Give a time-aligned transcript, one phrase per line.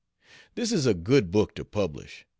[0.55, 2.25] This is a good book to publish.